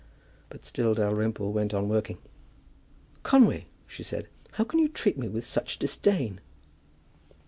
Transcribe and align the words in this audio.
But 0.49 0.65
still 0.65 0.95
Dalrymple 0.95 1.53
went 1.53 1.75
on 1.75 1.87
working. 1.87 2.17
"Conway," 3.21 3.67
she 3.85 4.01
said, 4.01 4.27
"how 4.53 4.63
can 4.63 4.79
you 4.79 4.89
treat 4.89 5.15
me 5.15 5.27
with 5.27 5.45
so 5.45 5.61
much 5.61 5.77
disdain?" 5.77 6.39